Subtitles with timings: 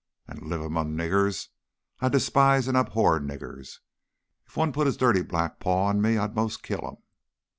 [0.27, 1.49] "And live among niggers?
[1.99, 3.81] I despise and abhor niggers!
[4.47, 6.95] If one put his dirty black paw on me, I'd 'most kill him!"